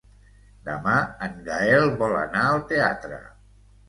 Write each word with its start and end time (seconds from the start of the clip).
Demà 0.69 0.95
en 1.27 1.35
Gaël 1.49 1.85
vol 1.99 2.15
anar 2.21 2.47
al 2.47 2.63
teatre. 2.73 3.21